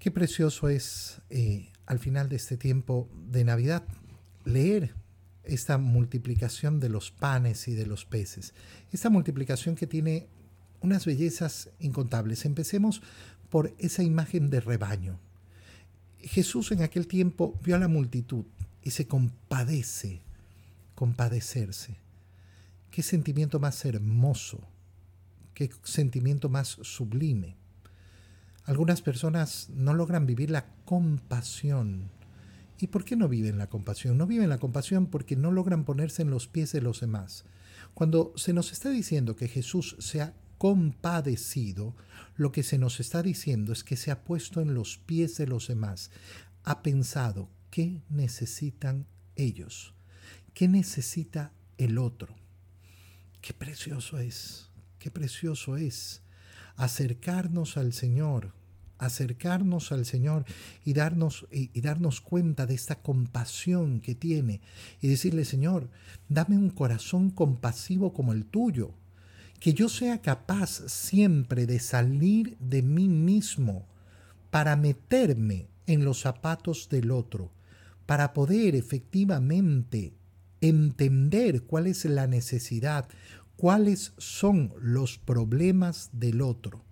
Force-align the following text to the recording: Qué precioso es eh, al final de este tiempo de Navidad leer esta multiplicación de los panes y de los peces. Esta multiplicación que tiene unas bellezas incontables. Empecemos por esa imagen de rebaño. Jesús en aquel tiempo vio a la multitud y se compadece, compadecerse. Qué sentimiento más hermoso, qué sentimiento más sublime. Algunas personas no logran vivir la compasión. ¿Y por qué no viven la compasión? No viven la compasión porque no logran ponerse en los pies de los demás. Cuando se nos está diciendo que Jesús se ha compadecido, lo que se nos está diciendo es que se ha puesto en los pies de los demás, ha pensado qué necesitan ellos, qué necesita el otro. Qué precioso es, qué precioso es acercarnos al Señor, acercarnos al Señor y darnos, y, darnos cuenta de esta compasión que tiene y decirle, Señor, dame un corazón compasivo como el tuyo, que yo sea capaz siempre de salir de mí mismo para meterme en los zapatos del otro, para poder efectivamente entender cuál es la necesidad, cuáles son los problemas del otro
Qué 0.00 0.10
precioso 0.10 0.70
es 0.70 1.20
eh, 1.28 1.68
al 1.84 1.98
final 1.98 2.30
de 2.30 2.36
este 2.36 2.56
tiempo 2.56 3.10
de 3.30 3.44
Navidad 3.44 3.84
leer 4.46 4.94
esta 5.44 5.76
multiplicación 5.76 6.80
de 6.80 6.88
los 6.88 7.10
panes 7.10 7.68
y 7.68 7.74
de 7.74 7.84
los 7.84 8.06
peces. 8.06 8.54
Esta 8.92 9.10
multiplicación 9.10 9.74
que 9.74 9.86
tiene 9.86 10.26
unas 10.80 11.04
bellezas 11.04 11.68
incontables. 11.80 12.46
Empecemos 12.46 13.02
por 13.50 13.74
esa 13.76 14.02
imagen 14.02 14.48
de 14.48 14.60
rebaño. 14.60 15.20
Jesús 16.18 16.72
en 16.72 16.80
aquel 16.80 17.06
tiempo 17.06 17.60
vio 17.62 17.76
a 17.76 17.78
la 17.78 17.88
multitud 17.88 18.46
y 18.82 18.92
se 18.92 19.06
compadece, 19.06 20.22
compadecerse. 20.94 21.98
Qué 22.90 23.02
sentimiento 23.02 23.60
más 23.60 23.84
hermoso, 23.84 24.66
qué 25.52 25.68
sentimiento 25.84 26.48
más 26.48 26.68
sublime. 26.68 27.60
Algunas 28.70 29.02
personas 29.02 29.68
no 29.74 29.94
logran 29.94 30.26
vivir 30.26 30.48
la 30.48 30.64
compasión. 30.84 32.08
¿Y 32.78 32.86
por 32.86 33.04
qué 33.04 33.16
no 33.16 33.28
viven 33.28 33.58
la 33.58 33.68
compasión? 33.68 34.16
No 34.16 34.28
viven 34.28 34.48
la 34.48 34.58
compasión 34.58 35.08
porque 35.08 35.34
no 35.34 35.50
logran 35.50 35.84
ponerse 35.84 36.22
en 36.22 36.30
los 36.30 36.46
pies 36.46 36.70
de 36.70 36.80
los 36.80 37.00
demás. 37.00 37.44
Cuando 37.94 38.32
se 38.36 38.52
nos 38.52 38.70
está 38.70 38.90
diciendo 38.90 39.34
que 39.34 39.48
Jesús 39.48 39.96
se 39.98 40.22
ha 40.22 40.34
compadecido, 40.56 41.96
lo 42.36 42.52
que 42.52 42.62
se 42.62 42.78
nos 42.78 43.00
está 43.00 43.24
diciendo 43.24 43.72
es 43.72 43.82
que 43.82 43.96
se 43.96 44.12
ha 44.12 44.22
puesto 44.22 44.60
en 44.60 44.72
los 44.72 44.98
pies 44.98 45.36
de 45.36 45.48
los 45.48 45.66
demás, 45.66 46.12
ha 46.62 46.80
pensado 46.80 47.48
qué 47.72 48.02
necesitan 48.08 49.04
ellos, 49.34 49.94
qué 50.54 50.68
necesita 50.68 51.50
el 51.76 51.98
otro. 51.98 52.36
Qué 53.40 53.52
precioso 53.52 54.20
es, 54.20 54.70
qué 55.00 55.10
precioso 55.10 55.76
es 55.76 56.22
acercarnos 56.76 57.76
al 57.76 57.92
Señor, 57.92 58.59
acercarnos 59.00 59.92
al 59.92 60.04
Señor 60.04 60.44
y 60.84 60.92
darnos, 60.92 61.46
y, 61.50 61.80
darnos 61.80 62.20
cuenta 62.20 62.66
de 62.66 62.74
esta 62.74 62.96
compasión 62.96 64.00
que 64.00 64.14
tiene 64.14 64.60
y 65.00 65.08
decirle, 65.08 65.44
Señor, 65.44 65.90
dame 66.28 66.56
un 66.56 66.70
corazón 66.70 67.30
compasivo 67.30 68.12
como 68.12 68.32
el 68.32 68.44
tuyo, 68.44 68.94
que 69.58 69.74
yo 69.74 69.88
sea 69.88 70.20
capaz 70.20 70.82
siempre 70.86 71.66
de 71.66 71.80
salir 71.80 72.56
de 72.60 72.82
mí 72.82 73.08
mismo 73.08 73.86
para 74.50 74.76
meterme 74.76 75.68
en 75.86 76.04
los 76.04 76.20
zapatos 76.20 76.88
del 76.88 77.10
otro, 77.10 77.50
para 78.06 78.32
poder 78.32 78.74
efectivamente 78.74 80.12
entender 80.60 81.62
cuál 81.62 81.86
es 81.86 82.04
la 82.04 82.26
necesidad, 82.26 83.08
cuáles 83.56 84.12
son 84.18 84.72
los 84.80 85.18
problemas 85.18 86.10
del 86.12 86.42
otro 86.42 86.84